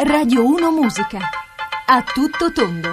Radio 0.00 0.44
1 0.46 0.70
Musica. 0.70 1.18
A 1.86 2.02
tutto 2.02 2.52
tondo. 2.52 2.92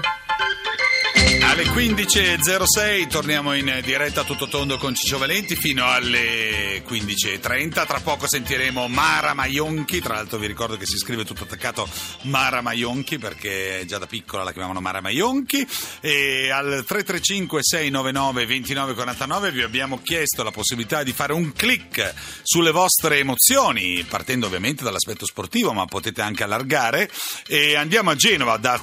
Alle 1.56 1.68
15.06 1.68 3.08
torniamo 3.08 3.54
in 3.54 3.80
diretta 3.82 4.22
a 4.22 4.24
tutto 4.26 4.46
tondo 4.46 4.78
con 4.78 4.94
Ciccio 4.94 5.18
Valenti 5.18 5.56
fino 5.56 5.90
alle 5.90 6.84
15.30. 6.86 7.88
Tra 7.88 8.02
poco 8.02 8.28
sentiremo 8.28 8.90
Mara 8.90 9.34
Maionchi. 9.34 10.02
Tra 10.02 10.16
l'altro 10.16 10.38
vi 10.38 10.48
ricordo 10.48 10.76
che 10.76 10.86
si 10.86 10.98
scrive 10.98 11.24
tutto 11.24 11.44
attaccato 11.44 11.88
Mara 12.24 12.60
Maionchi 12.60 13.20
perché 13.20 13.86
già 13.88 13.98
da 13.98 14.06
piccola 14.06 14.44
la 14.44 14.52
chiamavano 14.52 14.82
Mara 14.82 15.00
Maionchi. 15.00 15.66
E 16.02 16.50
al 16.50 16.84
335 16.86 17.62
699 17.64 18.46
2949 18.46 19.52
vi 19.52 19.62
abbiamo 19.62 20.02
chiesto 20.02 20.44
la 20.44 20.52
possibilità 20.52 21.04
di 21.04 21.14
fare 21.14 21.32
un 21.32 21.54
click 21.54 22.14
sulle 22.44 22.72
vostre 22.72 23.20
emozioni, 23.20 24.06
partendo 24.10 24.48
ovviamente 24.48 24.84
dall'aspetto 24.84 25.26
sportivo, 25.26 25.72
ma 25.72 25.86
potete 25.86 26.22
anche 26.22 26.44
allargare. 26.44 27.10
E 27.48 27.78
andiamo 27.78 28.10
a 28.10 28.16
Genova 28.16 28.58
da, 28.58 28.78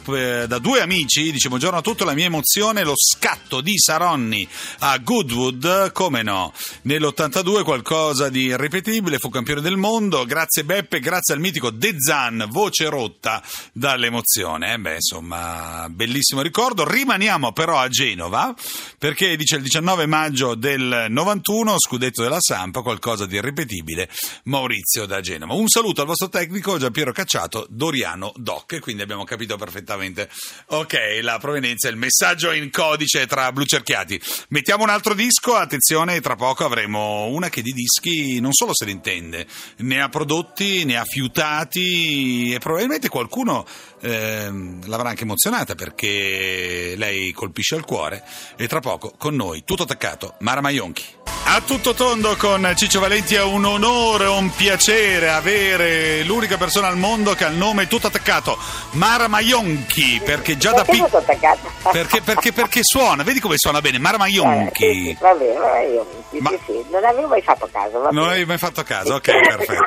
da 0.47 0.59
due 0.59 0.81
amici. 0.81 1.31
Dice 1.31 1.49
buongiorno 1.49 1.77
a 1.77 1.83
tutti, 1.83 2.03
la 2.07 2.15
mia 2.15 2.25
emozione 2.25 2.61
lo 2.63 2.95
scatto 2.95 3.61
di 3.61 3.77
Saronni 3.77 4.49
a 4.79 4.97
Goodwood, 4.99 5.91
come 5.91 6.23
no? 6.23 6.55
Nell'82 6.83 7.65
qualcosa 7.65 8.29
di 8.29 8.45
irripetibile, 8.45 9.19
fu 9.19 9.31
campione 9.31 9.61
del 9.61 9.77
mondo, 9.77 10.25
grazie 10.25 10.65
Beppe, 10.65 11.01
grazie 11.01 11.35
al 11.35 11.41
mitico 11.41 11.71
De 11.71 11.97
Zan, 11.99 12.47
voce 12.49 12.89
rotta 12.89 13.43
dall'emozione. 13.73 14.75
Eh 14.75 14.79
beh, 14.79 14.95
insomma, 14.95 15.89
bellissimo 15.91 16.41
ricordo. 16.41 16.89
Rimaniamo 16.89 17.53
però 17.53 17.81
a 17.81 17.89
Genova, 17.89 18.55
perché 18.97 19.37
dice 19.37 19.57
il 19.57 19.63
19 19.63 20.07
maggio 20.07 20.55
del 20.55 21.07
91, 21.09 21.81
scudetto 21.81 22.23
della 22.23 22.41
Sampa, 22.41 22.83
qualcosa 22.83 23.27
di 23.27 23.35
irripetibile, 23.37 24.09
Maurizio 24.45 25.05
da 25.07 25.21
Genova. 25.21 25.55
Un 25.55 25.69
saluto 25.69 26.01
al 26.01 26.07
vostro 26.07 26.29
tecnico 26.29 26.79
Giampiero 26.79 27.11
Cacciato, 27.11 27.67
Doriano 27.69 28.33
Doc, 28.37 28.79
quindi 28.79 29.03
abbiamo 29.03 29.25
capito 29.25 29.57
perfettamente, 29.57 30.31
ok, 30.67 31.19
la 31.23 31.39
provenienza, 31.41 31.89
il 31.89 31.97
messaggio 31.97 32.51
in 32.57 32.71
codice 32.71 33.27
tra 33.27 33.53
blu 33.53 33.65
cerchiati. 33.65 34.21
Mettiamo 34.49 34.83
un 34.83 34.91
altro 34.91 35.15
disco, 35.15 35.57
attenzione, 35.57 36.21
tra 36.21 36.37
poco 36.37 36.65
avremo 36.65 37.27
una 37.27 37.49
che 37.49 37.63
di 37.63 37.73
dischi 37.73 38.41
non 38.41 38.53
solo 38.53 38.75
se 38.75 38.85
ne 38.85 38.91
intende, 38.91 39.47
ne 39.79 40.01
ha 40.01 40.09
prodotti, 40.09 40.85
ne 40.85 40.97
ha 40.97 41.05
fiutati 41.05 42.53
e 42.53 42.59
probabilmente 42.59 43.09
qualcuno 43.09 43.67
eh, 44.01 44.51
l'avrà 44.85 45.11
anche 45.11 45.23
emozionata 45.23 45.75
perché 45.75 46.95
lei 46.97 47.33
colpisce 47.33 47.77
il 47.77 47.85
cuore 47.85 48.25
e 48.57 48.69
tra 48.69 48.81
poco 48.81 49.15
con 49.17 49.35
noi, 49.35 49.63
tutto 49.65 49.85
attaccato, 49.85 50.35
Mara 50.41 50.61
Maionchi. 50.61 51.22
A 51.45 51.61
tutto 51.61 51.93
tondo 51.93 52.35
con 52.37 52.73
Ciccio 52.77 52.99
Valenti 52.99 53.35
è 53.35 53.43
un 53.43 53.65
onore, 53.65 54.25
un 54.25 54.51
piacere 54.55 55.29
avere 55.29 56.23
l'unica 56.25 56.57
persona 56.57 56.87
al 56.87 56.97
mondo 56.97 57.35
che 57.35 57.45
ha 57.45 57.49
il 57.49 57.57
nome 57.57 57.87
tutto 57.89 58.07
attaccato, 58.07 58.57
Mara 58.93 59.29
Maionchi, 59.29 60.23
perché 60.25 60.57
già 60.57 60.73
da 60.73 60.83
Perché 60.83 61.03
tutto 61.03 61.17
attaccato? 61.19 61.71
Perché, 61.91 62.23
perché, 62.23 62.53
perché 62.53 62.81
suona, 62.83 63.23
vedi 63.23 63.41
come 63.41 63.59
suona 63.59 63.81
bene, 63.81 63.99
Mara 63.99 64.17
Maionchi. 64.17 64.85
Eh, 64.85 64.93
sì, 64.93 65.17
va 65.21 65.35
bene, 65.35 65.59
bene, 65.59 66.05
sì, 66.31 66.39
Ma- 66.39 66.51
sì, 66.51 66.59
sì, 66.65 66.85
non 66.91 67.05
avevo 67.05 67.29
mai 67.29 67.43
fatto 67.43 67.69
caso. 67.71 68.01
Va 68.01 68.09
Non 68.11 68.29
avevi 68.29 68.45
mai 68.47 68.59
fatto 68.59 68.83
caso, 68.83 69.15
ok, 69.15 69.31
perfetto. 69.31 69.87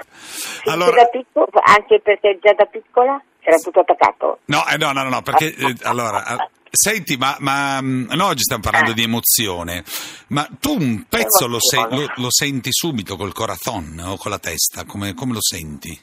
Allora, 0.69 1.03
da 1.03 1.61
anche 1.63 2.02
perché 2.02 2.39
già 2.41 2.53
da 2.53 2.65
piccola 2.65 3.21
era 3.45 3.57
tutto 3.57 3.79
attaccato. 3.81 4.39
no, 4.45 4.65
eh, 4.67 4.77
no, 4.77 4.91
no, 4.91 5.03
no, 5.03 5.09
no, 5.09 5.21
perché 5.21 5.53
eh, 5.55 5.75
allora, 5.83 6.25
eh, 6.35 6.49
senti, 6.71 7.15
ma, 7.17 7.35
ma 7.39 7.79
mm, 7.81 8.09
noi 8.11 8.29
oggi 8.31 8.41
stiamo 8.43 8.63
parlando 8.63 8.91
di 8.93 9.03
emozione, 9.03 9.83
ma 10.29 10.47
tu 10.59 10.73
un 10.73 11.05
pezzo 11.07 11.47
lo, 11.47 11.59
se- 11.59 11.87
lo- 11.89 12.11
lo 12.15 12.27
senti 12.29 12.69
subito 12.71 13.15
col 13.15 13.33
corazon 13.33 14.02
o 14.05 14.17
con 14.17 14.31
la 14.31 14.39
testa, 14.39 14.83
come, 14.85 15.13
come 15.13 15.33
lo 15.33 15.41
senti? 15.41 15.97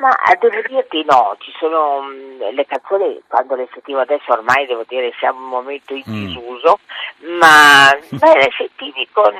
Ma 0.00 0.10
eh, 0.30 0.36
devo 0.40 0.60
dirti 0.66 1.04
no, 1.04 1.36
ci 1.40 1.50
sono 1.58 2.00
mh, 2.02 2.54
le 2.54 2.64
canzoni, 2.66 3.20
quando 3.26 3.54
le 3.54 3.68
sentivo 3.72 4.00
adesso 4.00 4.32
ormai 4.32 4.66
devo 4.66 4.84
dire 4.88 5.12
siamo 5.18 5.38
in 5.38 5.44
un 5.44 5.50
momento 5.50 5.94
in 5.94 6.02
Mm. 6.06 6.26
disuso, 6.26 6.78
ma 7.38 7.90
beh, 8.10 8.34
le 8.38 8.48
sentivi 8.56 9.06
con, 9.12 9.32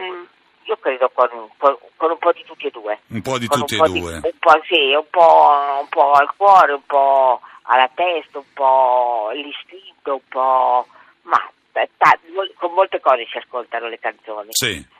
io 0.70 0.76
credo 0.78 1.10
con, 1.12 1.28
con- 1.58 1.76
con 1.96 2.10
un 2.12 2.18
po' 2.18 2.32
di 2.32 2.44
tutti 2.46 2.66
e 2.66 2.70
due. 2.70 3.00
Un 3.08 3.22
po' 3.22 3.38
di 3.38 3.46
Con 3.46 3.58
tutti 3.60 3.74
e 3.76 3.90
di- 3.90 4.00
due. 4.00 4.14
un 4.14 4.38
po' 4.38 4.60
sì, 4.68 4.94
un 4.94 5.06
po', 5.10 5.78
un 5.80 5.88
po' 5.88 6.12
al 6.12 6.30
cuore, 6.36 6.72
un 6.74 6.86
po' 6.86 7.40
alla 7.62 7.90
testa, 7.94 8.38
un 8.38 8.44
po' 8.54 9.30
l'istinto, 9.34 10.14
un 10.14 10.20
po'... 10.28 10.86
ma 11.22 11.36
eh, 11.72 11.88
ta- 11.96 12.18
con 12.56 12.72
molte 12.72 13.00
cose 13.00 13.26
si 13.30 13.36
ascoltano 13.38 13.88
le 13.88 13.98
canzoni. 13.98 14.48
Sì. 14.52 14.98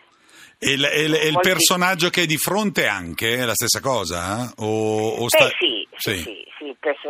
E 0.62 0.72
il, 0.72 0.84
e 0.84 1.02
il- 1.04 1.14
e 1.14 1.26
il 1.28 1.38
personaggio 1.40 2.10
che 2.10 2.22
è 2.22 2.26
di 2.26 2.36
fronte 2.36 2.86
anche 2.86 3.34
è 3.36 3.44
la 3.44 3.54
stessa 3.54 3.80
cosa? 3.80 4.42
eh? 4.42 4.52
O, 4.64 5.08
o 5.16 5.22
Beh 5.22 5.28
sta- 5.28 5.48
sì, 5.58 5.88
sì, 5.96 6.16
Sì. 6.16 6.22
sì, 6.22 6.44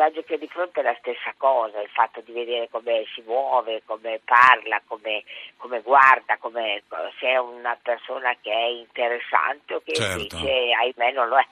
personaggio 0.01 0.23
che 0.27 0.39
di 0.39 0.49
fronte 0.49 0.81
è 0.81 0.83
la 0.83 0.97
stessa 0.99 1.35
cosa, 1.37 1.81
il 1.83 1.91
fatto 1.93 2.23
di 2.25 2.33
vedere 2.33 2.69
come 2.71 3.05
si 3.15 3.23
muove, 3.27 3.83
come 3.85 4.21
parla, 4.25 4.81
come, 4.87 5.23
come 5.59 5.81
guarda, 5.83 6.39
come, 6.41 6.83
se 7.21 7.27
è 7.29 7.37
una 7.39 7.77
persona 7.83 8.35
che 8.41 8.51
è 8.51 8.69
interessante 8.81 9.75
o 9.75 9.83
che 9.85 9.93
Certo. 9.95 10.37
invece 10.37 10.73
ahimè 10.73 11.13
non 11.13 11.29
lo 11.29 11.37
è. 11.37 11.47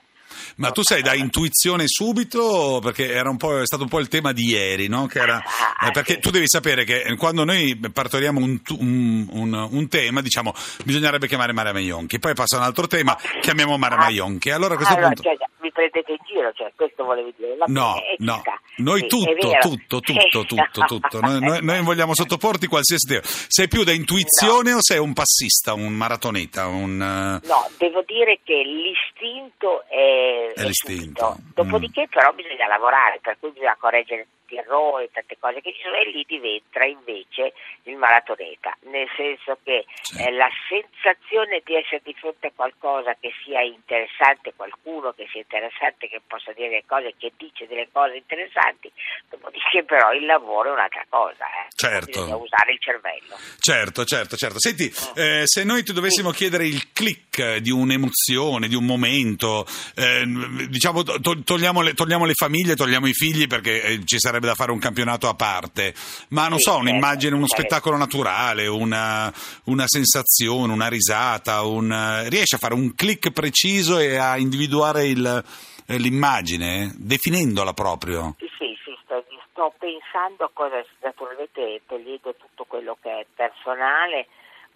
Ma 0.57 0.69
tu 0.71 0.83
sei 0.83 1.01
da 1.01 1.13
intuizione 1.15 1.83
subito, 1.87 2.79
perché 2.83 3.11
era 3.11 3.29
un 3.29 3.37
po', 3.37 3.61
è 3.61 3.65
stato 3.65 3.81
un 3.83 3.89
po' 3.89 3.99
il 3.99 4.07
tema 4.09 4.31
di 4.31 4.43
ieri, 4.49 4.87
no? 4.87 5.07
Che 5.07 5.19
era, 5.19 5.41
Ah, 5.79 5.87
eh, 5.87 5.91
perché 5.91 6.19
tu 6.19 6.29
devi 6.29 6.47
sapere 6.47 6.83
che 6.83 7.15
quando 7.17 7.43
noi 7.43 7.75
partoriamo 7.91 8.39
un, 8.39 8.59
un- 8.79 9.27
un- 9.31 9.67
un 9.71 9.87
tema, 9.87 10.21
diciamo, 10.21 10.53
bisognerebbe 10.85 11.27
chiamare 11.27 11.51
Mara 11.53 11.73
Maionchi, 11.73 12.19
poi 12.19 12.33
passa 12.35 12.57
un 12.57 12.63
altro 12.63 12.85
tema, 12.85 13.17
chiamiamo 13.41 13.75
Mara 13.77 13.95
Ah, 13.95 13.99
Maionchi. 14.05 14.51
Allora 14.51 14.73
a 14.73 14.77
questo 14.77 14.93
allora, 14.93 15.07
punto... 15.13 15.23
cioè, 15.23 15.37
mi 15.61 15.71
prendete 15.71 16.11
in 16.11 16.17
giro, 16.25 16.51
cioè, 16.53 16.71
questo 16.75 17.03
volevi 17.03 17.33
dire? 17.37 17.55
Va 17.57 17.65
No, 17.67 17.95
no, 18.17 18.41
noi 18.77 18.99
Sì, 18.99 19.05
è 19.05 19.09
tutto, 19.09 19.99
tutto, 19.99 19.99
tutto, 20.01 20.45
tutto, 20.45 20.85
tutto. 20.85 21.19
Noi, 21.21 21.39
noi- 21.39 21.63
noi 21.63 21.81
vogliamo 21.83 22.13
sottoporti 22.15 22.67
qualsiasi 22.67 23.07
tema. 23.07 23.21
Sei 23.23 23.67
più 23.67 23.83
da 23.83 23.91
intuizione 23.91 24.73
o 24.73 24.81
sei 24.81 24.99
un 24.99 25.13
passista, 25.13 25.73
un 25.73 25.93
maratoneta, 25.93 26.67
un... 26.67 27.01
eh, 27.01 27.47
No, 27.47 27.69
devo 27.77 28.03
dire 28.05 28.39
che 28.43 28.61
l'istinto 28.63 29.83
è, 29.87 30.53
È 30.55 30.63
l'istinto. 30.65 31.33
subito. 31.35 31.61
Dopodiché 31.63 32.07
però 32.09 32.31
bisogna 32.33 32.67
lavorare, 32.67 33.19
per 33.21 33.37
cui 33.39 33.51
bisogna 33.51 33.75
correggere 33.79 34.27
gli 34.49 34.57
errori, 34.57 35.09
tante 35.11 35.37
cose 35.39 35.61
che 35.61 35.73
ci 35.73 35.81
sono 35.83 35.95
e 35.95 36.09
lì 36.11 36.25
diventa 36.27 36.83
invece 36.83 37.53
il 37.83 37.95
maratoneta, 37.95 38.75
nel 38.89 39.07
senso 39.15 39.57
che 39.63 39.85
Sì. 40.01 40.21
eh, 40.21 40.31
la 40.31 40.49
sensazione 40.67 41.61
di 41.63 41.75
essere 41.75 42.01
di 42.03 42.13
fronte 42.17 42.47
a 42.47 42.51
qualcosa 42.55 43.15
che 43.19 43.31
sia 43.43 43.61
interessante, 43.61 44.53
qualcuno 44.55 45.11
che 45.13 45.27
sia 45.31 45.41
interessante, 45.41 46.07
che 46.09 46.21
possa 46.25 46.51
dire 46.53 46.69
delle 46.69 46.85
cose, 46.85 47.13
che 47.17 47.31
dice 47.37 47.67
delle 47.67 47.87
cose 47.91 48.17
interessanti, 48.17 48.91
dopodiché 49.29 49.83
però 49.83 50.11
il 50.13 50.25
lavoro 50.25 50.69
è 50.69 50.73
un'altra 50.73 51.05
cosa, 51.09 51.45
eh. 51.45 51.67
Certo. 51.75 52.05
bisogna 52.07 52.35
usare 52.35 52.73
il 52.73 52.79
cervello. 52.79 53.35
Certo, 53.59 54.05
certo, 54.05 54.35
certo. 54.35 54.59
Senti, 54.59 54.91
eh, 55.15 55.43
se 55.45 55.63
noi 55.63 55.83
ti 55.83 55.93
dovessimo 55.93 56.31
chiedere 56.31 56.65
il 56.65 56.91
click 56.91 57.57
di 57.57 57.71
un'emozione, 57.71 58.67
di 58.67 58.75
un 58.75 58.85
momento, 58.85 59.65
eh, 59.95 60.23
diciamo, 60.69 61.03
to- 61.03 61.43
togliamo, 61.43 61.81
le, 61.81 61.93
togliamo 61.93 62.25
le 62.25 62.33
famiglie, 62.33 62.75
togliamo 62.75 63.07
i 63.07 63.13
figli 63.13 63.47
perché 63.47 63.81
eh, 63.81 64.05
ci 64.05 64.19
sarebbe 64.19 64.38
da 64.47 64.55
fare 64.55 64.71
un 64.71 64.79
campionato 64.79 65.27
a 65.27 65.33
parte, 65.33 65.93
ma 66.29 66.47
non 66.47 66.59
so, 66.59 66.71
certo, 66.73 66.87
un'immagine, 66.87 67.35
uno 67.35 67.47
spettacolo 67.47 67.97
naturale, 67.97 68.67
una, 68.67 69.31
una 69.65 69.83
sensazione, 69.87 70.71
una 70.73 70.87
risata, 70.87 71.63
un, 71.63 72.23
riesci 72.27 72.55
a 72.55 72.59
fare 72.59 72.73
un 72.73 72.93
click 72.95 73.31
preciso 73.31 73.97
e 73.99 74.15
a 74.17 74.37
individuare 74.37 75.07
il- 75.07 75.43
l'immagine, 75.87 76.93
definendola 76.97 77.73
proprio. 77.73 78.35
Sì, 78.37 78.45
sì, 78.57 78.77
sì, 78.83 78.95
sto, 79.03 79.25
sto 79.51 79.73
pensando 79.79 80.43
a 80.45 80.49
cosa, 80.53 80.83
naturalmente 81.01 81.81
togliendo 81.87 82.35
tutto 82.35 82.65
quello 82.65 82.97
che 83.01 83.09
è 83.09 83.25
personale. 83.35 84.27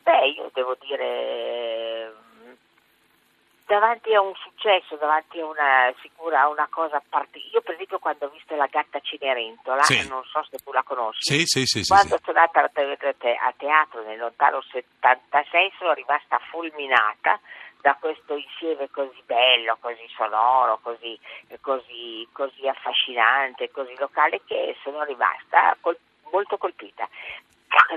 Beh, 0.02 0.28
io 0.36 0.50
devo 0.54 0.76
dire, 0.86 2.14
davanti 3.66 4.14
a 4.14 4.22
un 4.22 4.34
successo, 4.36 4.96
davanti 4.96 5.40
a 5.40 5.46
una 5.46 5.94
sicura, 6.02 6.42
a 6.42 6.50
una 6.50 6.68
cosa 6.70 7.02
particolare. 7.08 7.52
Io 7.54 7.62
per 7.62 7.74
esempio 7.76 8.00
quando 8.00 8.26
ho 8.26 8.30
visto 8.30 8.56
la 8.56 8.68
gatta 8.68 9.00
Cenerentola, 9.00 9.84
Sì. 9.84 10.08
non 10.08 10.24
so 10.26 10.44
se 10.50 10.58
tu 10.58 10.72
la 10.72 10.84
conosci, 10.84 11.46
Sì, 11.46 11.66
sì, 11.66 11.86
quando 11.88 12.20
sono 12.24 12.40
andata 12.40 12.62
a 12.64 13.54
teatro 13.58 14.04
nel 14.04 14.20
lontano 14.20 14.62
76 14.72 15.74
sono 15.78 15.94
rimasta 15.94 16.40
fulminata 16.50 17.40
da 17.82 17.96
questo 18.00 18.36
insieme 18.36 18.90
così 18.90 19.22
bello, 19.26 19.78
così 19.82 20.08
sonoro, 20.16 20.80
così, 20.82 21.20
così, 21.60 22.28
così 22.32 22.68
affascinante, 22.68 23.72
così 23.72 23.94
locale 23.98 24.42
che 24.46 24.78
sono 24.84 25.04
rimasta 25.04 25.76
col- 25.82 25.98
molto 26.32 26.58
colpita. 26.58 27.08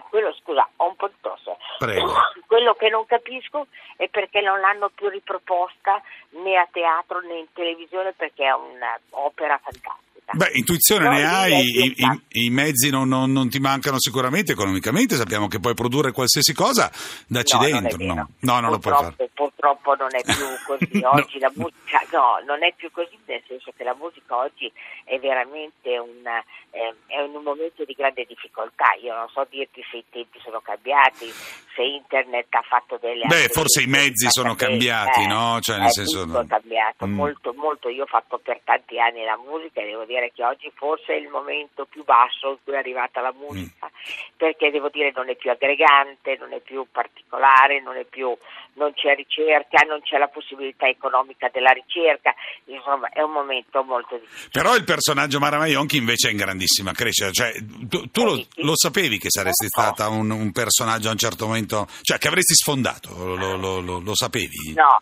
Quello, 0.09 0.35
scusa, 0.43 0.67
ho 0.77 0.89
un 0.89 0.97
po' 0.97 1.09
di 1.09 1.15
tosse. 1.21 1.57
Prego. 1.79 2.13
Quello 2.47 2.75
che 2.75 2.89
non 2.89 3.05
capisco 3.07 3.67
è 3.97 4.09
perché 4.09 4.41
non 4.41 4.61
l'hanno 4.61 4.91
più 4.95 5.09
riproposta 5.09 6.01
né 6.43 6.57
a 6.57 6.67
teatro 6.71 7.21
né 7.21 7.39
in 7.39 7.47
televisione 7.53 8.13
perché 8.17 8.45
è 8.45 8.53
un'opera 8.53 9.59
fantastica. 9.63 10.05
Beh, 10.33 10.51
intuizione 10.55 11.05
No, 11.05 11.13
ne 11.13 11.25
hai, 11.25 11.55
i, 11.61 11.95
i- 11.97 12.47
i 12.47 12.51
mezzi 12.51 12.91
non, 12.91 13.07
non- 13.09 13.31
non 13.31 13.49
ti 13.49 13.61
mancano 13.61 13.97
sicuramente 14.01 14.53
economicamente, 14.53 15.15
sappiamo 15.15 15.47
che 15.47 15.61
puoi 15.61 15.75
produrre 15.75 16.11
qualsiasi 16.11 16.53
cosa, 16.53 16.91
dacci 17.29 17.55
No, 17.57 17.63
non 17.69 17.71
dentro. 17.83 17.99
vero. 17.99 18.15
No, 18.15 18.29
no, 18.41 18.61
non 18.61 18.71
lo 18.71 18.79
puoi 18.79 18.95
fare. 18.95 19.26
Purtroppo- 19.75 19.97
non 19.97 20.15
è 20.15 20.23
più 20.23 20.47
così. 20.67 21.01
No. 21.01 21.11
Oggi 21.15 21.39
la 21.39 21.51
musica, 21.55 22.05
no, 22.13 22.41
non 22.47 22.63
è 22.63 22.73
più 22.75 22.91
così, 22.91 23.19
nel 23.27 23.43
senso 23.47 23.73
che 23.77 23.83
la 23.85 23.95
musica 23.95 24.37
oggi 24.37 24.71
è 25.05 25.19
veramente 25.19 25.99
un, 25.99 26.25
eh, 26.71 26.95
è 27.07 27.21
in 27.21 27.35
un 27.35 27.43
momento 27.43 27.85
di 27.85 27.93
grande 27.95 28.25
difficoltà. 28.25 28.95
Io 29.03 29.15
non 29.15 29.29
so 29.29 29.47
dirti 29.51 29.83
se 29.91 29.97
i 29.99 30.05
tempi 30.11 30.39
sono 30.43 30.61
cambiati, 30.61 31.27
se 31.75 31.83
internet 31.83 32.47
ha 32.55 32.63
fatto 32.63 32.99
delle 33.01 33.27
Beh, 33.27 33.49
forse 33.49 33.83
i 33.83 33.87
mezzi 33.87 34.27
sono 34.31 34.55
cambiati, 34.55 35.27
no? 35.27 35.59
Cioè, 35.61 35.79
nel 35.79 35.87
è 35.89 35.91
senso- 35.91 36.25
tutto 36.25 36.45
cambiato, 36.47 37.07
Mm. 37.07 37.15
molto, 37.15 37.53
molto. 37.55 37.89
Io 37.89 38.05
ho 38.05 38.07
fatto 38.07 38.39
per 38.39 38.61
tanti 38.65 38.99
anni 39.01 39.25
la 39.25 39.37
musica 39.39 39.81
e 39.81 39.87
devo 39.87 40.05
dire 40.05 40.31
che 40.35 40.45
oggi 40.45 40.71
forse 40.75 41.15
è 41.15 41.17
il 41.17 41.29
momento 41.29 41.87
più 41.87 42.05
basso 42.05 42.51
in 42.51 42.57
cui 42.65 42.75
è 42.75 42.79
arrivata 42.79 43.21
la 43.21 43.33
musica, 43.37 43.91
perché 44.37 44.71
devo 44.71 44.89
dire 44.91 45.13
non 45.15 45.29
è 45.29 45.37
più 45.37 45.51
aggregante, 45.51 46.37
non 46.39 46.53
è 46.53 46.61
più 46.61 46.87
particolare, 46.91 47.81
non 47.81 47.97
è 47.97 48.05
più 48.05 48.37
non 48.75 48.93
c'è 48.93 49.15
ricerca, 49.15 49.87
non 49.87 50.03
c'è 50.03 50.19
la 50.19 50.29
possibilità 50.29 50.87
economica 50.87 51.49
della 51.51 51.71
ricerca, 51.71 52.35
insomma 52.67 53.09
è 53.09 53.23
un 53.23 53.33
momento 53.33 53.83
molto 53.83 54.19
difficile. 54.19 54.51
Però 54.53 54.75
il 54.77 54.85
personaggio 54.85 55.39
Mara 55.39 55.57
Maionchi 55.57 55.97
invece 55.97 56.29
è 56.29 56.31
in 56.33 56.37
grandissima 56.37 56.93
crescita. 56.93 57.31
Cioè, 57.31 57.53
tu, 57.89 58.11
tu 58.11 58.25
lo, 58.25 58.45
lo 58.57 58.77
sapevi 58.77 59.19
che 59.19 59.31
saresti 59.31 59.67
stata 59.67 60.09
un, 60.09 60.31
un 60.31 60.53
personaggio 60.53 61.09
a 61.09 61.13
un 61.13 61.17
certo 61.19 61.47
momento, 61.47 61.87
cioè 62.03 62.19
che 62.19 62.29
avresti 62.29 62.55
sfondato, 62.55 63.15
lo, 63.35 63.57
lo- 63.57 63.81
lo- 63.81 64.01
lo 64.01 64.15
sapevi? 64.15 64.75
No, 64.75 65.01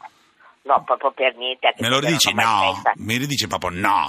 no, 0.62 0.82
proprio 0.84 1.10
per 1.10 1.34
niente. 1.36 1.74
Me 1.78 1.88
lo 1.88 2.00
mai 2.00 2.16
No, 2.32 2.80
mi 2.98 3.16
ridici 3.16 3.48
proprio 3.48 3.70
no, 3.70 4.06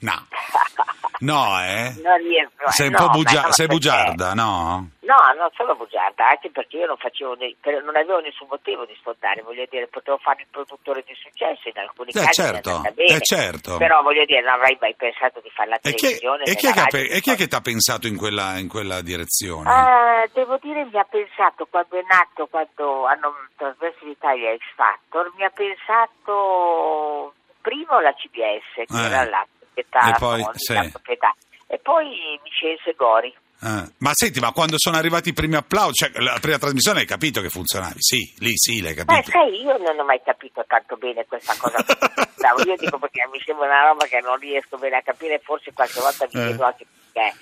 no, 0.00 0.26
eh? 1.18 1.94
Non 2.02 2.20
eh, 2.20 2.48
Sei 2.70 2.86
un 2.88 2.92
no, 2.92 2.98
po' 2.98 3.08
bugia- 3.10 3.42
no, 3.42 3.52
sei 3.52 3.66
bugiarda, 3.66 4.34
no? 4.34 4.90
No, 5.06 5.14
non 5.38 5.48
sono 5.54 5.74
bugiarda, 5.76 6.30
anche 6.30 6.50
perché 6.50 6.78
io 6.78 6.86
non 6.86 6.96
facevo, 6.96 7.34
ne- 7.36 7.54
per- 7.60 7.82
non 7.84 7.94
avevo 7.94 8.18
nessun 8.20 8.48
motivo 8.50 8.84
di 8.84 8.94
sfondare, 8.98 9.40
voglio 9.42 9.64
dire, 9.70 9.86
potevo 9.86 10.18
fare 10.18 10.42
il 10.42 10.48
produttore 10.50 11.04
di 11.06 11.14
successo, 11.14 11.68
in 11.68 11.78
alcuni 11.78 12.10
Eh, 12.10 12.20
casi 12.20 12.32
certo, 12.42 12.80
bene, 12.92 13.14
eh, 13.16 13.20
certo. 13.20 13.76
però 13.76 14.02
voglio 14.02 14.24
dire, 14.24 14.40
non 14.40 14.54
avrei 14.54 14.76
mai 14.80 14.94
pensato 14.96 15.38
di 15.40 15.50
fare 15.50 15.68
la 15.70 15.76
E 15.76 15.94
chi, 15.94 15.94
televisione. 16.18 16.42
e 16.44 16.54
chi 16.56 16.66
è 16.66 16.72
che 16.72 17.06
e 17.06 17.20
chi 17.20 17.30
è 17.30 17.36
che 17.36 17.46
ti 17.46 17.54
ha 17.54 17.60
pensato 17.60 18.06
in 18.08 18.16
quella, 18.16 18.58
in 18.58 18.68
quella 18.68 19.00
direzione? 19.00 19.70
Eh, 19.70 20.30
devo 20.34 20.58
dire 20.60 20.84
mi 20.84 20.98
ha 20.98 21.04
pensato 21.08 21.66
quando 21.66 21.96
è 21.98 22.02
nato, 22.08 22.46
quando 22.48 23.06
hanno 23.06 23.32
trasmesso 23.56 23.98
in 24.04 24.10
Italia 24.10 24.56
X 24.56 24.60
Factor, 24.74 25.32
mi 25.36 25.44
ha 25.44 25.50
pensato 25.50 27.32
primo 27.60 28.00
la 28.00 28.12
CBS, 28.12 28.74
che 28.74 28.86
Eh. 28.94 29.06
era 29.06 29.24
la 29.24 29.46
proprietà, 29.82 30.08
E 30.14 30.18
poi, 30.18 30.40
no, 30.42 30.50
sì. 30.54 30.88
proprietà. 30.90 31.34
e 31.68 31.78
poi 31.78 32.38
Vincenzo 32.42 32.92
Gori. 32.96 33.34
Eh, 33.62 33.84
Ma 33.98 34.10
senti, 34.12 34.38
ma 34.38 34.52
quando 34.52 34.74
sono 34.78 34.96
arrivati 34.98 35.30
i 35.30 35.32
primi 35.32 35.56
applausi, 35.56 36.04
cioè 36.04 36.22
la 36.22 36.38
prima 36.40 36.58
trasmissione 36.58 37.00
hai 37.00 37.06
capito 37.06 37.40
che 37.40 37.48
funzionavi? 37.48 37.94
Sì, 37.98 38.34
lì 38.38 38.52
sì, 38.54 38.80
l'hai 38.82 38.92
Eh, 38.92 39.04
capito. 39.04 39.30
sai, 39.30 39.60
io 39.62 39.76
non 39.78 39.98
ho 39.98 40.04
mai 40.04 40.20
capito 40.22 40.62
tanto 40.66 40.96
bene 40.96 41.24
questa 41.26 41.54
cosa. 41.58 41.78
No, 42.36 42.62
io 42.64 42.76
dico 42.76 42.98
perché 42.98 43.26
mi 43.32 43.40
sembra 43.44 43.66
una 43.66 43.88
roba 43.88 44.04
che 44.06 44.20
non 44.20 44.36
riesco 44.38 44.76
bene 44.76 44.96
a 44.96 45.02
capire, 45.02 45.40
forse 45.42 45.72
qualche 45.72 46.00
volta 46.00 46.26
mi 46.30 46.40
Eh. 46.40 46.46
chiedo 46.46 46.64
anche 46.64 46.86
perché. 47.12 47.36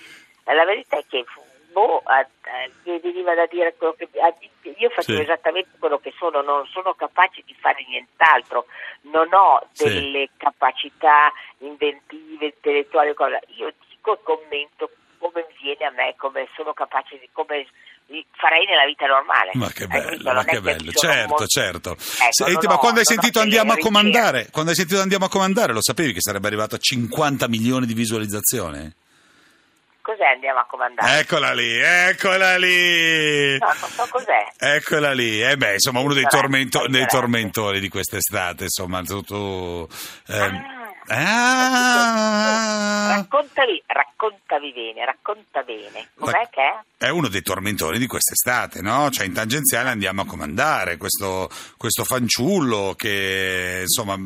La 0.45 0.65
verità 0.65 0.99
è 0.99 1.05
che 1.09 1.25
boh, 1.73 2.03
eh, 2.07 2.21
eh, 2.49 2.71
mi 2.85 3.01
veniva 3.01 3.35
da 3.35 3.47
dire 3.47 3.75
quello 3.77 3.95
che 3.99 4.09
a- 4.21 4.33
io 4.79 4.91
facevo 4.91 5.19
Sì. 5.19 5.25
esattamente 5.25 5.71
quello 5.81 5.99
che 5.99 6.15
sono, 6.17 6.41
non 6.43 6.65
sono 6.69 6.95
capace 6.95 7.43
di 7.45 7.55
fare 7.59 7.85
nient'altro, 7.89 8.67
non 9.11 9.27
ho 9.33 9.67
Sì. 9.73 9.85
delle 9.89 10.29
capacità 10.37 11.33
inventive, 12.45 12.55
intellettuali, 12.57 13.15
cosa. 13.15 13.39
io 13.57 13.73
dico 13.89 14.15
e 14.15 14.19
commento 14.23 14.91
come 15.19 15.47
viene 15.61 15.85
a 15.87 15.91
me, 15.91 16.15
come 16.19 16.49
sono 16.55 16.73
capace 16.75 17.19
di 17.19 17.29
come 17.33 17.67
farei 18.37 18.67
nella 18.67 18.85
vita 18.85 19.07
normale. 19.07 19.51
Ma 19.55 19.71
che 19.73 19.87
bello, 19.87 20.33
ma 20.35 20.45
che 20.45 20.61
bello, 20.61 20.93
certo, 20.93 21.47
certo. 21.47 21.91
Ecco, 21.93 22.31
Senti, 22.45 22.67
ma 22.67 22.75
ho- 22.75 22.79
quando 22.79 22.99
hai 23.01 23.07
sentito 23.07 23.41
andiamo 23.41 23.73
a 23.73 23.79
comandare, 23.79 24.49
quando 24.53 24.71
hai 24.71 24.77
sentito 24.77 25.01
andiamo 25.01 25.25
a 25.25 25.29
comandare, 25.31 25.73
lo 25.73 25.81
sapevi 25.83 26.13
che 26.13 26.21
sarebbe 26.21 26.47
arrivato 26.47 26.75
a 26.75 26.79
50 26.79 27.49
milioni 27.49 27.87
di 27.87 27.95
visualizzazioni? 27.95 28.93
Cos'è 30.03 30.27
andiamo 30.35 30.59
a 30.61 30.67
comandare? 30.67 31.21
Eccola 31.21 31.55
lì, 31.55 31.79
eccola 31.81 32.59
lì. 32.59 33.57
No, 33.59 33.67
non 33.69 33.89
so 33.89 34.07
cos'è. 34.11 34.53
Eccola 34.59 35.13
lì, 35.15 35.41
eh 35.43 35.57
beh, 35.57 35.73
insomma, 35.73 36.01
uno 36.01 36.13
dei, 36.13 36.27
tormento- 36.27 36.87
dei 36.89 37.07
tormentori 37.07 37.81
di 37.81 37.89
quest'estate, 37.89 38.65
insomma, 38.65 39.01
tu... 39.03 39.23
tu, 39.23 39.89
ehm, 40.29 40.55
Ah. 40.55 40.83
Ah, 41.07 43.15
Raccontavi, 43.17 43.83
raccontavi 43.87 44.73
bene, 44.73 45.05
racconta 45.05 45.63
bene. 45.63 46.09
Com'è 46.15 46.49
che 46.51 46.61
è? 46.61 47.07
è 47.07 47.09
uno 47.11 47.29
dei 47.29 47.43
tormentori 47.43 47.99
di 47.99 48.07
quest'estate, 48.07 48.81
no? 48.81 49.11
Cioè, 49.11 49.27
in 49.27 49.35
tangenziale 49.35 49.91
andiamo 49.91 50.23
a 50.23 50.27
comandare 50.27 50.97
questo, 50.97 51.51
questo 51.77 52.05
fanciullo 52.05 52.95
che, 52.97 53.81
insomma, 53.83 54.17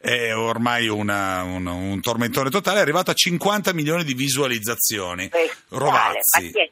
è 0.00 0.34
ormai 0.34 0.88
una- 0.88 1.42
un, 1.42 1.66
un 1.66 2.00
tormentore 2.00 2.50
totale, 2.50 2.78
è 2.78 2.82
arrivato 2.82 3.10
a 3.10 3.14
50 3.14 3.72
milioni 3.72 4.04
di 4.04 4.14
visualizzazioni. 4.14 5.28
Bestiale. 5.28 5.56
Rovazzi. 5.68 6.44
Ma 6.44 6.50
chi 6.50 6.60
è? 6.60 6.70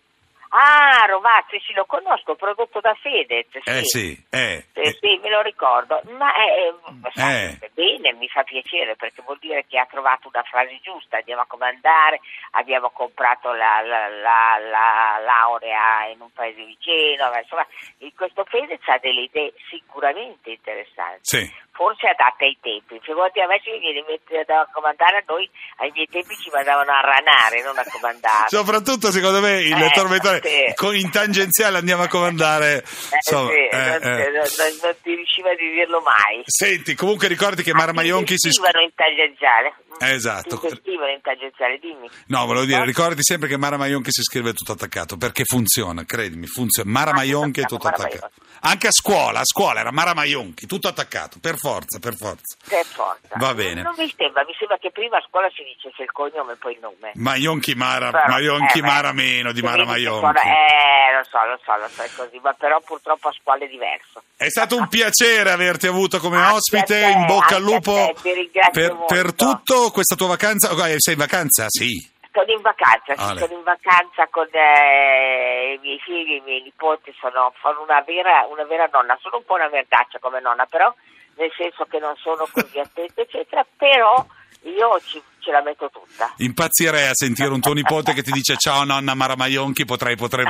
Ah, 0.59 1.05
Rovazzi, 1.07 1.61
sì, 1.67 1.75
lo 1.75 1.85
conosco, 1.85 2.35
prodotto 2.35 2.81
da 2.81 2.95
Fedez. 2.95 3.47
Sì. 3.51 3.61
Eh 3.71 3.85
sì, 3.85 4.25
eh. 4.31 4.65
Sì, 4.73 4.97
sì, 5.01 5.21
me 5.23 5.29
lo 5.29 5.43
ricordo, 5.43 6.01
ma 6.17 6.33
è, 6.35 6.73
Eh. 7.21 7.71
bene, 7.75 8.15
mi 8.15 8.27
fa 8.29 8.43
piacere 8.43 8.97
perché 8.97 9.21
vuol 9.23 9.37
dire 9.39 9.67
che 9.69 9.79
ha 9.79 9.85
trovato 9.85 10.29
una 10.33 10.43
frase 10.45 10.79
giusta, 10.83 11.19
andiamo 11.19 11.43
a 11.43 11.47
comandare, 11.47 12.21
abbiamo 12.53 12.89
comprato 12.91 13.53
la, 13.53 13.83
la- 13.83 14.09
la- 14.09 14.59
la 14.59 15.19
laurea 15.23 16.07
in 16.07 16.21
un 16.23 16.33
paese 16.33 16.65
vicino, 16.65 17.29
ma 17.29 17.39
insomma 17.39 17.67
questo 18.15 18.45
Fedez 18.45 18.81
ha 18.87 18.97
delle 18.99 19.23
idee 19.23 19.53
sicuramente 19.69 20.51
interessanti, 20.53 21.21
Sì. 21.21 21.53
Forse 21.77 22.09
adatte 22.09 22.45
ai 22.49 22.57
tempi, 22.61 22.99
figurati 23.05 23.41
a 23.41 23.47
me 23.47 23.61
in 23.63 24.05
mente 24.09 24.43
da 24.49 24.67
comandare 24.73 25.19
a 25.19 25.25
noi, 25.29 25.49
ai 25.79 25.91
miei 25.93 26.09
tempi 26.09 26.35
ci 26.37 26.49
mandavano 26.51 26.91
a 26.91 27.01
ranare, 27.05 27.63
non 27.63 27.77
a 27.77 27.85
comandare. 27.85 28.49
Soprattutto 28.49 29.13
secondo 29.13 29.41
me 29.41 29.61
il 29.61 29.77
Eh, 29.77 29.91
tormentore 29.93 30.41
sì. 30.43 30.99
in 30.99 31.11
tangenziale 31.11 31.77
andiamo 31.79 32.03
a 32.05 32.09
comandare. 32.09 32.83
Eh, 32.83 33.17
insomma, 33.21 33.51
sì, 33.51 33.69
eh, 33.69 33.77
non, 33.77 34.03
eh. 34.03 34.17
non- 34.33 34.51
non- 34.57 34.79
non 34.83 34.95
ti 35.03 35.15
riusciva 35.15 35.55
di 35.55 35.71
dirlo 35.71 36.01
mai. 36.01 36.43
Senti, 36.47 36.95
comunque 36.95 37.29
ricordi 37.29 37.63
che 37.63 37.75
Mara 37.75 37.93
Maionchi 37.93 38.35
si 38.37 38.49
Investivano 38.49 38.81
in 38.83 38.91
tangenziale. 38.95 39.75
Eh, 39.99 40.13
esatto. 40.13 40.55
Investivano 40.63 41.11
in 41.11 41.21
tangenziale, 41.21 41.79
dimmi. 41.79 42.09
No, 42.29 42.47
volevo 42.47 42.65
dire, 42.65 42.79
No? 42.79 42.85
ricordi 42.85 43.23
sempre 43.23 43.49
che 43.49 43.57
Mara 43.57 43.77
Maionchi 43.77 44.11
si 44.11 44.23
scrive 44.23 44.53
tutto 44.53 44.73
attaccato, 44.73 45.17
perché 45.17 45.45
funziona, 45.45 46.05
credimi, 46.05 46.47
funziona. 46.47 46.91
Mara 46.91 47.13
Maionchi 47.13 47.61
è 47.61 47.65
tutto 47.65 47.89
attaccato. 47.89 48.31
Anche 48.61 48.89
a 48.89 48.93
scuola, 48.93 49.41
a 49.41 49.45
scuola 49.45 49.81
era 49.81 49.93
Mara 49.93 50.15
Maionchi, 50.15 50.67
tutto 50.67 50.89
attaccato, 50.89 51.39
per 51.41 51.57
forza, 51.57 51.99
per 51.99 52.17
forza. 52.17 52.57
Per 52.67 52.85
forza. 52.85 53.29
Va 53.37 53.55
bene. 53.55 53.83
Non 53.83 53.95
mi 53.97 54.13
sembra, 54.17 54.45
mi 54.45 54.55
sembra 54.59 54.77
che 54.79 54.91
prima 54.91 55.19
a 55.19 55.25
scuola 55.29 55.49
si 55.55 55.63
dicesse 55.63 56.03
il 56.03 56.11
cognome 56.13 56.53
e 56.55 56.57
poi 56.57 56.73
il 56.73 56.79
nome. 56.81 57.13
Maionchi 57.15 57.75
Mara, 57.75 58.11
Però, 58.11 58.27
Maionchi 58.27 58.79
eh, 58.79 58.83
Mara 58.83 59.13
meno 59.13 59.53
di 59.53 59.63
Mara 59.63 59.85
Maionchi. 59.85 60.19
suona- 60.21 60.41
Eh, 60.43 61.17
lo 61.17 61.23
so, 61.25 61.39
lo 61.47 61.59
so, 61.65 61.77
lo 61.77 61.89
so, 61.89 62.03
è 62.03 62.11
così, 62.17 62.41
ma 62.43 62.53
però 62.55 62.81
purtroppo 62.81 63.29
a 63.29 63.33
scuola 63.41 63.65
è 63.65 63.69
diverso. 63.69 64.23
È 64.37 64.49
stato 64.49 64.77
un 64.77 64.89
piacere 64.89 65.51
averti 65.51 65.87
avuto 65.87 66.19
come 66.19 66.37
Anche 66.39 66.55
ospite, 66.57 66.85
te, 66.85 67.07
in 67.07 67.27
bocca 67.27 67.57
al 67.57 67.63
lupo 67.63 68.13
te, 68.23 68.51
per, 68.73 68.97
per 69.07 69.33
tutto 69.35 69.91
questa 69.91 70.15
tua 70.17 70.27
vacanza. 70.29 70.73
Oh, 70.75 70.87
eh, 70.87 70.97
Sei 70.99 71.15
in 71.15 71.21
vacanza? 71.21 71.67
Sì. 71.69 72.15
Sono 72.37 72.53
in 72.53 72.61
vacanza, 72.61 73.17
sì, 73.17 73.39
sono 73.39 73.55
in 73.57 73.63
vacanza 73.65 74.29
con 74.29 74.47
eh, 74.53 75.73
i 75.73 75.79
miei 75.81 75.99
figli, 76.05 76.37
i 76.37 76.43
miei 76.45 76.61
nipoti, 76.61 77.15
sono, 77.19 77.53
sono 77.63 77.81
una, 77.81 78.03
vera, 78.05 78.45
una 78.51 78.65
vera 78.65 78.89
nonna, 78.93 79.17
sono 79.23 79.39
un 79.39 79.45
po' 79.47 79.55
una 79.55 79.71
merdaccia 79.73 80.19
come 80.21 80.41
nonna, 80.41 80.67
però 80.67 80.93
nel 81.37 81.51
senso 81.57 81.85
che 81.89 81.99
non 81.99 82.15
sono 82.17 82.47
così 82.53 82.77
attenta, 82.85 83.23
eccetera, 83.23 83.65
però 83.77 84.23
io 84.65 85.01
ci, 85.01 85.23
ce 85.39 85.51
la 85.51 85.63
metto 85.63 85.89
tutta. 85.91 86.33
Impazzirei 86.37 87.07
a 87.09 87.15
sentire 87.15 87.49
un 87.49 87.61
tuo 87.61 87.73
nipote 87.73 88.13
che 88.13 88.23
ti 88.23 88.33
dice 88.33 88.57
ciao 88.57 88.85
nonna 88.85 89.15
Mara 89.15 89.37
Maionchi, 89.37 89.85
potrei, 89.85 90.17
potrei, 90.17 90.45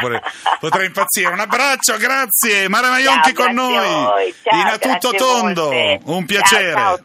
potrei, 0.58 0.86
impazzire. 0.86 1.32
Un 1.32 1.40
abbraccio, 1.40 1.96
grazie. 1.98 2.68
Mara 2.68 2.88
Maionchi 2.88 3.34
Ciao, 3.34 3.44
con 3.44 3.54
noi. 3.54 4.34
ciao, 4.42 4.58
in 4.58 4.66
a 4.66 4.78
tutto 4.78 5.10
tondo. 5.12 5.62
molte. 5.70 6.00
Un 6.04 6.18
Ciao, 6.18 6.24
piacere. 6.26 6.72
Ciao, 6.72 6.96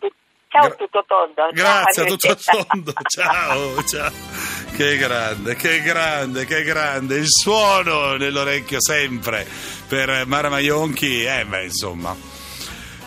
ciao, 0.47 0.67
Gra- 0.67 0.75
tutto 0.75 1.03
tondo. 1.05 1.35
Ciao, 1.35 1.51
Grazie 1.51 2.03
a 2.03 2.05
tutto 2.05 2.35
tondo. 2.35 2.93
Ciao, 3.07 3.83
ciao. 3.83 4.60
Che 4.75 4.97
grande, 4.97 5.55
che 5.55 5.81
grande, 5.81 6.45
che 6.45 6.63
grande. 6.63 7.17
Il 7.17 7.27
suono 7.27 8.15
nell'orecchio 8.15 8.81
sempre 8.81 9.45
per 9.87 10.25
Mara 10.25 10.49
Maionchi. 10.49 11.23
Eh, 11.23 11.45
beh, 11.45 11.65
insomma. 11.65 12.15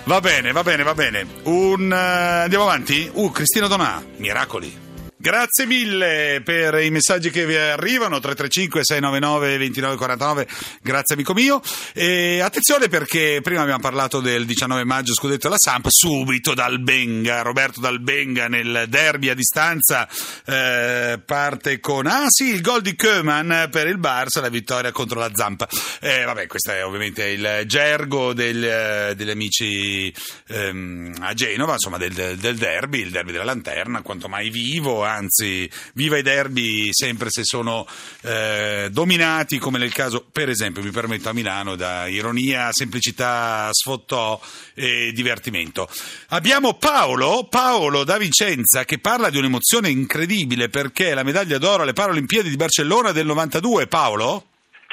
Va 0.04 0.20
bene, 0.20 0.52
va 0.52 0.62
bene, 0.62 0.82
va 0.82 0.94
bene. 0.94 1.26
Un, 1.44 1.90
eh, 1.90 2.42
andiamo 2.42 2.64
avanti? 2.64 3.10
Uh, 3.12 3.30
Cristina 3.30 3.66
Donà, 3.66 4.04
Miracoli. 4.18 4.83
Grazie 5.24 5.64
mille 5.64 6.42
per 6.44 6.74
i 6.82 6.90
messaggi 6.90 7.30
che 7.30 7.46
vi 7.46 7.56
arrivano 7.56 8.20
335 8.20 8.80
699 8.84 9.56
2949 9.56 10.46
grazie 10.82 11.14
amico 11.14 11.32
mio. 11.32 11.62
E 11.94 12.40
attenzione 12.42 12.88
perché 12.88 13.40
prima 13.42 13.62
abbiamo 13.62 13.80
parlato 13.80 14.20
del 14.20 14.44
19 14.44 14.84
maggio 14.84 15.14
scudetto 15.14 15.46
alla 15.46 15.56
Samp 15.56 15.86
subito 15.88 16.52
dal 16.52 16.78
Benga 16.78 17.40
Roberto 17.40 17.80
Dal 17.80 18.02
Benga 18.02 18.48
nel 18.48 18.84
derby 18.88 19.30
a 19.30 19.34
distanza 19.34 20.06
eh, 20.44 21.18
parte 21.24 21.80
con 21.80 22.06
ah 22.06 22.26
sì 22.28 22.52
il 22.52 22.60
gol 22.60 22.82
di 22.82 22.94
Koeman 22.94 23.68
per 23.70 23.86
il 23.86 23.98
Barça 23.98 24.42
la 24.42 24.50
vittoria 24.50 24.92
contro 24.92 25.20
la 25.20 25.30
Zampa 25.32 25.66
eh, 26.00 26.24
vabbè 26.24 26.46
questo 26.46 26.72
è 26.72 26.84
ovviamente 26.84 27.28
il 27.28 27.62
gergo 27.64 28.34
del, 28.34 29.14
degli 29.16 29.30
amici 29.30 30.14
ehm, 30.48 31.14
a 31.20 31.32
Genova 31.32 31.72
insomma 31.72 31.96
del, 31.96 32.12
del 32.12 32.56
derby 32.58 33.00
il 33.00 33.10
derby 33.10 33.32
della 33.32 33.44
lanterna 33.44 34.02
quanto 34.02 34.28
mai 34.28 34.50
vivo 34.50 35.02
anzi 35.14 35.68
viva 35.94 36.18
i 36.18 36.22
derby 36.22 36.88
sempre 36.92 37.30
se 37.30 37.44
sono 37.44 37.86
eh, 38.22 38.88
dominati 38.90 39.58
come 39.58 39.78
nel 39.78 39.92
caso 39.92 40.26
per 40.30 40.48
esempio 40.48 40.82
mi 40.82 40.90
permetto 40.90 41.28
a 41.28 41.32
Milano 41.32 41.76
da 41.76 42.06
ironia, 42.06 42.70
semplicità, 42.72 43.68
sfottò 43.72 44.40
e 44.74 45.12
divertimento. 45.12 45.88
Abbiamo 46.30 46.74
Paolo, 46.74 47.46
Paolo 47.48 48.04
da 48.04 48.16
Vicenza 48.18 48.84
che 48.84 48.98
parla 48.98 49.30
di 49.30 49.38
un'emozione 49.38 49.88
incredibile 49.88 50.68
perché 50.68 51.14
la 51.14 51.22
medaglia 51.22 51.58
d'oro 51.58 51.82
alle 51.82 51.92
Paralimpiadi 51.92 52.48
di 52.48 52.56
Barcellona 52.56 53.12
del 53.12 53.26
92, 53.26 53.86
Paolo? 53.86 54.44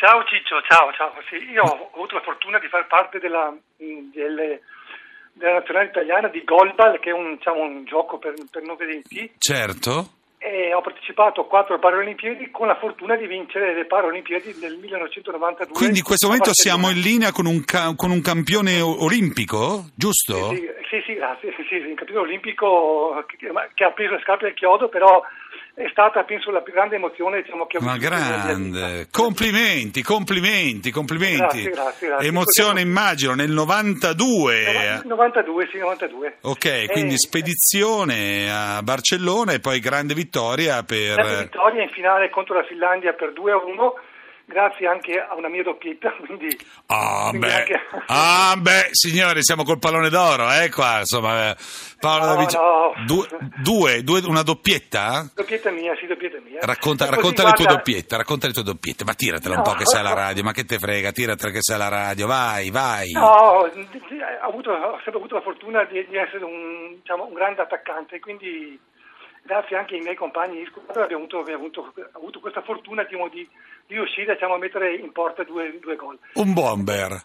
Ciao 0.01 0.23
Ciccio, 0.25 0.61
ciao, 0.63 0.91
ciao. 0.93 1.13
Sì, 1.29 1.35
io 1.51 1.61
ho 1.61 1.91
avuto 1.93 2.15
la 2.15 2.21
fortuna 2.21 2.57
di 2.57 2.67
far 2.69 2.87
parte 2.87 3.19
della, 3.19 3.53
delle, 3.77 4.61
della 5.41 5.59
nazionale 5.59 5.87
italiana 5.87 6.27
di 6.29 6.43
Golbal, 6.43 6.99
che 6.99 7.09
è 7.09 7.13
un, 7.13 7.35
diciamo, 7.35 7.61
un 7.61 7.83
gioco 7.85 8.17
per, 8.17 8.33
per 8.49 8.63
non 8.63 8.77
vedenti. 8.77 9.31
Certo 9.37 10.19
e 10.43 10.73
ho 10.73 10.81
partecipato 10.81 11.41
a 11.41 11.45
quattro 11.45 11.77
Paralimpiadi 11.77 12.49
con 12.49 12.65
la 12.65 12.75
fortuna 12.75 13.15
di 13.15 13.27
vincere 13.27 13.75
le 13.75 13.85
Paralimpiadi 13.85 14.55
nel 14.59 14.75
1992. 14.75 15.71
Quindi 15.71 15.99
in 15.99 16.03
questo 16.03 16.25
momento 16.25 16.49
siamo 16.51 16.89
in 16.89 16.99
linea 16.99 17.31
con 17.31 17.45
un, 17.45 17.63
ca- 17.63 17.93
con 17.95 18.09
un 18.09 18.21
campione 18.21 18.81
olimpico, 18.81 19.85
giusto? 19.93 20.49
Sì, 20.49 20.67
sì, 20.89 21.03
sì, 21.05 21.13
grazie. 21.13 21.53
Sì, 21.55 21.63
sì, 21.69 21.75
un 21.75 21.93
campione 21.93 22.21
olimpico 22.21 23.23
che, 23.27 23.37
che 23.75 23.83
ha 23.83 23.91
preso 23.91 24.15
le 24.15 24.21
scarpe 24.21 24.45
del 24.45 24.55
chiodo, 24.55 24.89
però 24.89 25.21
è 25.73 25.87
stata 25.89 26.23
penso 26.23 26.51
la 26.51 26.61
più 26.61 26.73
grande 26.73 26.95
emozione 26.95 27.41
diciamo, 27.41 27.65
che 27.65 27.77
ho 27.77 27.81
Ma 27.81 27.97
grande, 27.97 29.07
complimenti, 29.09 30.03
complimenti, 30.03 30.91
complimenti. 30.91 31.37
Grazie, 31.37 31.69
grazie, 31.69 32.07
grazie. 32.07 32.27
Emozione 32.27 32.81
immagino 32.81 33.33
nel 33.33 33.51
92. 33.51 35.01
92, 35.05 35.67
sì, 35.71 35.77
92. 35.77 36.37
Ok, 36.41 36.65
eh, 36.65 36.87
quindi 36.91 37.17
spedizione 37.17 38.51
a 38.51 38.81
Barcellona 38.83 39.53
e 39.53 39.59
poi 39.59 39.79
grande 39.79 40.13
vittoria 40.13 40.83
per... 40.83 41.15
Grande 41.15 41.43
vittoria 41.43 41.83
in 41.83 41.89
finale 41.89 42.29
contro 42.29 42.55
la 42.55 42.63
Finlandia 42.63 43.13
per 43.13 43.31
2 43.31 43.51
a 43.51 43.57
1 43.57 43.93
grazie 44.51 44.87
anche 44.87 45.17
a 45.19 45.33
una 45.35 45.47
mia 45.47 45.63
doppietta. 45.63 46.11
Quindi, 46.21 46.55
ah, 46.87 47.29
quindi 47.29 47.47
beh. 47.47 47.53
Anche... 47.53 47.81
ah, 48.07 48.55
beh, 48.57 48.89
signori, 48.91 49.41
siamo 49.43 49.63
col 49.63 49.79
pallone 49.79 50.09
d'oro, 50.09 50.51
eh, 50.51 50.69
qua, 50.69 50.99
insomma, 50.99 51.55
Paolo 51.99 52.25
no, 52.25 52.35
Davici... 52.35 52.57
no. 52.57 52.93
due, 53.05 53.27
due, 53.61 54.03
due, 54.03 54.21
una 54.25 54.43
doppietta? 54.43 55.31
Doppietta 55.33 55.71
mia, 55.71 55.95
sì, 55.95 56.05
doppietta 56.05 56.39
mia. 56.43 56.59
Racconta, 56.61 57.09
racconta 57.09 57.43
le 57.43 57.53
tue 57.53 57.65
doppiette, 57.65 58.17
racconta 58.17 58.47
le 58.47 58.53
tue 58.53 58.63
doppiette, 58.63 59.03
ma 59.03 59.13
tiratela 59.13 59.55
un 59.55 59.63
po' 59.63 59.73
che 59.73 59.85
sei 59.85 60.01
alla 60.01 60.13
radio, 60.13 60.43
ma 60.43 60.51
che 60.51 60.65
te 60.65 60.77
frega, 60.77 61.11
tiratela 61.11 61.51
che 61.51 61.61
sei 61.61 61.75
alla 61.75 61.89
radio, 61.89 62.27
vai, 62.27 62.69
vai. 62.69 63.11
No, 63.11 63.25
ho, 63.25 63.71
avuto, 64.41 64.71
ho 64.71 64.95
sempre 65.03 65.19
avuto 65.19 65.35
la 65.35 65.41
fortuna 65.41 65.83
di, 65.85 66.05
di 66.07 66.17
essere 66.17 66.43
un, 66.43 66.95
diciamo, 66.99 67.25
un 67.25 67.33
grande 67.33 67.61
attaccante, 67.61 68.19
quindi 68.19 68.79
grazie 69.41 69.77
anche 69.77 69.95
ai 69.95 70.01
miei 70.01 70.15
compagni 70.15 70.59
di 70.59 70.65
squadra 70.65 71.03
abbiamo 71.03 71.23
avuto, 71.23 71.39
abbiamo 71.39 71.63
avuto, 71.63 71.93
avuto 72.13 72.39
questa 72.39 72.61
fortuna 72.61 73.03
diciamo, 73.03 73.27
di, 73.29 73.47
di, 73.87 73.95
riuscire 73.95 74.33
diciamo, 74.33 74.55
a 74.55 74.57
mettere 74.57 74.95
in 74.95 75.11
porta 75.11 75.43
due, 75.43 75.77
due 75.79 75.95
gol. 75.95 76.17
Un 76.33 76.53
bomber. 76.53 77.21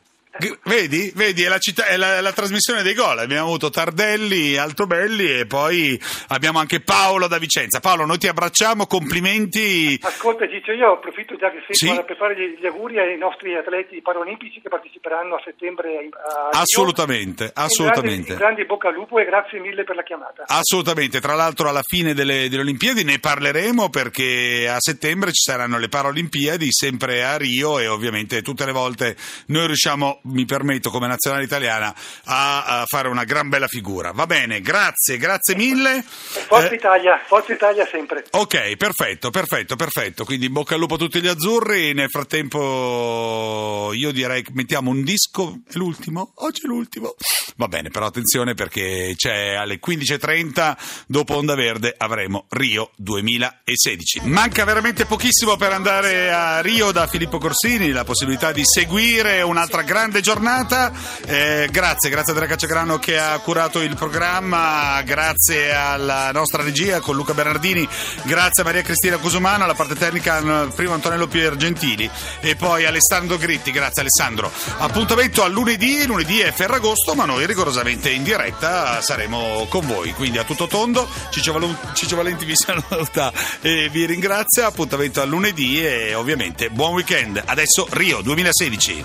Vedi? 0.64 1.11
Vedi, 1.14 1.42
è, 1.42 1.49
la, 1.49 1.59
città, 1.59 1.87
è 1.87 1.97
la, 1.97 2.21
la, 2.21 2.33
trasmissione 2.33 2.83
dei 2.83 2.95
gol. 2.95 3.18
Abbiamo 3.18 3.47
avuto 3.47 3.71
Tardelli, 3.71 4.56
Altobelli 4.56 5.40
e 5.40 5.47
poi 5.47 5.99
abbiamo 6.28 6.59
anche 6.59 6.80
Paolo 6.80 7.26
da 7.26 7.38
Vicenza. 7.38 7.80
Paolo, 7.80 8.04
noi 8.04 8.18
ti 8.18 8.28
abbracciamo, 8.28 8.87
complimenti. 8.87 9.99
Ascolta 10.02 10.49
Ciccio, 10.49 10.73
io 10.73 10.92
approfitto 10.92 11.37
già 11.37 11.50
che 11.50 11.62
sei 11.66 11.75
sì? 11.75 12.02
per 12.04 12.16
fare 12.16 12.35
gli, 12.37 12.66
auguri 12.66 12.99
ai 12.99 13.16
nostri 13.16 13.54
atleti 13.54 14.00
paralimpici 14.02 14.61
che 14.61 14.68
parteciperanno 14.68 15.37
a 15.37 15.40
settembre 15.42 16.09
a 16.52 16.59
Assolutamente, 16.61 17.45
Rio. 17.45 17.52
assolutamente. 17.54 18.33
Un 18.33 18.38
grande, 18.38 18.64
bocca 18.66 18.88
al 18.88 18.95
lupo 18.95 19.18
e 19.18 19.25
grazie 19.25 19.59
mille 19.59 19.85
per 19.85 19.97
la 19.97 20.02
chiamata. 20.02 20.45
Assolutamente, 20.47 21.21
tra 21.21 21.35
l'altro 21.35 21.68
alla 21.68 21.83
fine 21.83 22.12
delle, 22.12 22.49
delle 22.49 22.62
Olimpiadi 22.62 23.04
ne 23.04 23.18
parleremo 23.18 23.88
perché 23.88 24.68
a 24.68 24.76
settembre 24.78 25.33
ci 25.33 25.42
saranno 25.42 25.78
le 25.78 25.88
Paralimpiadi 25.88 26.66
sempre 26.71 27.25
a 27.25 27.37
Rio 27.37 27.78
e 27.78 27.87
ovviamente 27.87 28.42
tutte 28.42 28.66
le 28.66 28.73
volte 28.73 29.16
noi 29.47 29.66
riusciamo 29.66 30.21
mi 30.26 30.45
permetto 30.45 30.90
come 30.90 31.06
nazionale 31.06 31.45
italiana 31.45 31.95
a, 32.25 32.64
a, 32.64 32.85
fare 32.87 33.09
una 33.09 33.25
gran 33.25 33.49
bella 33.49 33.66
figura. 33.66 34.12
Va 34.12 34.26
bene, 34.26 34.61
grazie, 34.61 35.16
grazie 35.18 35.54
mille. 35.54 36.02
Forza 36.02 36.71
eh, 36.71 36.75
Italia, 36.75 37.21
Forza 37.26 37.52
Italia 37.52 37.87
sempre. 37.87 38.25
Ok, 38.30 38.76
perfetto, 38.76 39.30
perfetto, 39.30 39.76
perfetto. 39.76 40.25
Quindi 40.25 40.47
in 40.47 40.52
bocca 40.52 40.75
al 40.75 40.80
lupo 40.80 40.95
a 40.95 40.99
tutti 40.99 41.21
gli 41.21 41.28
azzurri. 41.28 41.92
Nel 41.95 42.11
frattempo 42.11 43.90
io 43.92 44.12
direi 44.12 44.42
che 44.42 44.50
mettiamo 44.54 44.90
un 44.90 45.02
disco, 45.02 45.61
è 45.68 45.76
l'ultimo? 45.76 46.33
Oggi 46.37 46.62
è 46.64 46.66
l'ultimo. 46.66 47.14
Va 47.56 47.68
bene, 47.68 47.90
però 47.90 48.06
attenzione 48.06 48.54
perché 48.54 49.14
c'è 49.16 49.54
alle 49.54 49.78
15.30 49.85 50.76
dopo 51.06 51.37
Onda 51.37 51.54
Verde 51.54 51.95
avremo 51.97 52.47
Rio 52.50 52.90
2016. 52.97 54.21
Manca 54.25 54.64
veramente 54.64 55.06
pochissimo 55.06 55.56
per 55.56 55.73
andare 55.73 56.33
a 56.33 56.61
Rio 56.61 56.92
da 56.92 57.06
Filippo 57.06 57.38
Corsini, 57.38 57.90
la 57.90 58.04
possibilità 58.04 58.52
di 58.52 58.62
seguire 58.64 59.42
un'altra 59.42 59.83
grande 59.83 60.05
grande 60.06 60.20
giornata. 60.20 60.92
Eh, 61.26 61.68
grazie, 61.72 62.10
grazie 62.10 62.32
a 62.32 62.36
Andrea 62.36 62.48
Cacciagrano 62.48 62.98
che 62.98 63.18
ha 63.18 63.36
curato 63.40 63.80
il 63.80 63.96
programma, 63.96 65.02
grazie 65.02 65.75
alla 65.75 66.30
nostra 66.30 66.62
regia 66.62 67.00
con 67.00 67.16
Luca 67.16 67.34
Bernardini, 67.34 67.88
grazie 68.22 68.62
a 68.62 68.66
Maria 68.66 68.82
Cristina 68.82 69.16
Cusumano, 69.16 69.64
alla 69.64 69.75
parte 69.75 69.96
tecnica 69.96 70.68
prima 70.72 70.94
Antonello 70.94 71.26
Piergentili 71.26 72.08
e 72.40 72.54
poi 72.54 72.84
Alessandro 72.84 73.36
Gritti. 73.36 73.72
Grazie 73.72 74.02
Alessandro. 74.02 74.52
Appuntamento 74.78 75.42
a 75.42 75.48
lunedì, 75.48 76.06
lunedì 76.06 76.38
è 76.38 76.52
Ferragosto, 76.52 77.14
ma 77.14 77.25
noi 77.25 77.44
rigorosamente 77.44 78.08
in 78.10 78.22
diretta 78.22 79.02
saremo 79.02 79.66
con 79.68 79.84
voi. 79.86 80.12
Quindi 80.12 80.38
a 80.38 80.44
tutto 80.44 80.68
tondo, 80.68 81.08
Ciccio, 81.30 81.52
Val- 81.52 81.94
Ciccio 81.94 82.14
Valenti 82.14 82.44
vi 82.44 82.54
saluta 82.56 83.32
e 83.60 83.88
vi 83.90 84.06
ringrazia. 84.06 84.66
Appuntamento 84.66 85.20
a 85.20 85.25
lunedì 85.25 85.84
e 85.84 86.14
ovviamente 86.14 86.70
buon 86.70 86.92
weekend. 86.92 87.42
Adesso 87.44 87.88
Rio 87.90 88.20
2016. 88.20 89.04